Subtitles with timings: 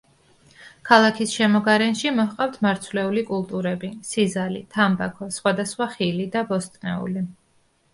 [0.89, 7.31] ქალაქის შემოგარენში მოჰყავთ მარცვლეული კულტურები, სიზალი, თამბაქო, სხვადასხვა ხილი და ბოსტნეული.